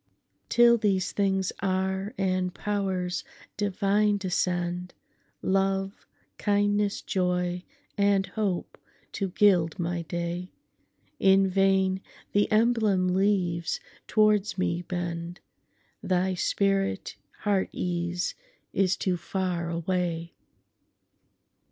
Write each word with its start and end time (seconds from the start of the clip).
Till 0.49 0.79
these 0.79 1.11
things 1.11 1.51
are, 1.59 2.15
and 2.17 2.55
pow'rs 2.55 3.23
divine 3.55 4.17
descend,—Love, 4.17 6.07
kindness, 6.39 7.03
joy, 7.03 7.63
and 7.99 8.25
hope 8.25 8.79
to 9.11 9.29
gild 9.29 9.77
my 9.77 10.01
day,—In 10.01 11.47
vain 11.47 12.01
the 12.31 12.51
emblem 12.51 13.09
leaves 13.09 13.79
towards 14.07 14.57
me 14.57 14.81
bend; 14.81 15.39
Thy 16.01 16.33
spirit, 16.33 17.15
Heart 17.41 17.69
Ease, 17.71 18.33
is 18.73 18.97
too 18.97 19.17
far 19.17 19.69
away! 19.69 20.33